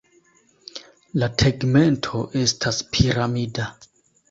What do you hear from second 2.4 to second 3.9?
estas piramida.